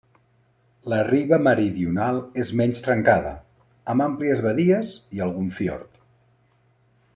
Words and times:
La 0.93 1.01
riba 1.07 1.37
meridional 1.47 2.17
és 2.45 2.49
menys 2.61 2.81
trencada, 2.87 3.35
amb 3.95 4.07
àmplies 4.07 4.43
badies 4.49 4.91
i 5.19 5.23
algun 5.27 5.55
fiord. 5.59 6.05